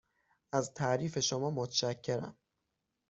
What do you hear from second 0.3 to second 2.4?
از تعریف شما متشکرم.